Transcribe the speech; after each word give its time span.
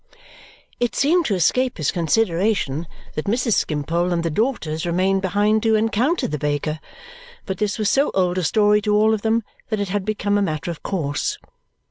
It 0.79 0.95
seemed 0.95 1.27
to 1.27 1.35
escape 1.35 1.77
his 1.77 1.91
consideration 1.91 2.87
that 3.13 3.27
Mrs. 3.27 3.53
Skimpole 3.53 4.11
and 4.11 4.23
the 4.23 4.31
daughters 4.31 4.83
remained 4.83 5.21
behind 5.21 5.61
to 5.61 5.75
encounter 5.75 6.27
the 6.27 6.39
baker, 6.39 6.79
but 7.45 7.59
this 7.59 7.77
was 7.77 7.87
so 7.87 8.09
old 8.15 8.39
a 8.39 8.43
story 8.43 8.81
to 8.81 8.95
all 8.95 9.13
of 9.13 9.21
them 9.21 9.43
that 9.69 9.79
it 9.79 9.89
had 9.89 10.03
become 10.03 10.39
a 10.39 10.41
matter 10.41 10.71
of 10.71 10.81
course. 10.81 11.37